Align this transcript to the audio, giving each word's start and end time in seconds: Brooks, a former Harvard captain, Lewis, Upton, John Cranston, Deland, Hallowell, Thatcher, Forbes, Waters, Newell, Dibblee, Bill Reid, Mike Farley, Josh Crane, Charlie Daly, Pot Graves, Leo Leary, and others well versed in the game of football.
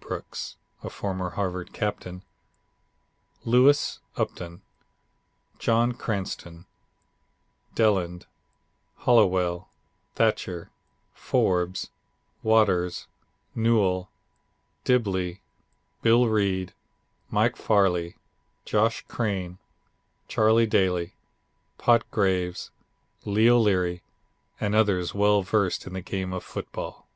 Brooks, 0.00 0.56
a 0.82 0.90
former 0.90 1.30
Harvard 1.38 1.72
captain, 1.72 2.24
Lewis, 3.44 4.00
Upton, 4.16 4.62
John 5.60 5.92
Cranston, 5.92 6.66
Deland, 7.76 8.26
Hallowell, 9.04 9.68
Thatcher, 10.16 10.72
Forbes, 11.12 11.90
Waters, 12.42 13.06
Newell, 13.54 14.10
Dibblee, 14.84 15.42
Bill 16.02 16.26
Reid, 16.26 16.74
Mike 17.30 17.54
Farley, 17.54 18.16
Josh 18.64 19.04
Crane, 19.06 19.58
Charlie 20.26 20.66
Daly, 20.66 21.14
Pot 21.78 22.02
Graves, 22.10 22.72
Leo 23.24 23.58
Leary, 23.58 24.02
and 24.58 24.74
others 24.74 25.14
well 25.14 25.42
versed 25.42 25.86
in 25.86 25.92
the 25.92 26.00
game 26.02 26.32
of 26.32 26.42
football. 26.42 27.06